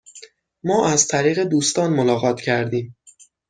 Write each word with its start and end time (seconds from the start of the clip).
ما 0.63 0.89
از 0.89 1.07
طریق 1.07 1.43
دوستان 1.43 1.93
ملاقات 1.93 2.41
کردیم. 2.41 2.95